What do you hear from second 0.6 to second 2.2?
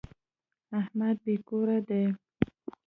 احمد بې کوره دی.